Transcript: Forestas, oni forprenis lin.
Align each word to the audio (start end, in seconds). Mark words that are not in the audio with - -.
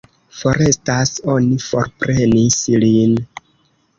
Forestas, 0.37 1.09
oni 1.33 1.59
forprenis 1.67 2.57
lin. 2.85 3.13